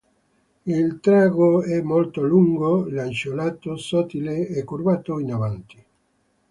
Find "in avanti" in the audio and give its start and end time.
5.19-5.83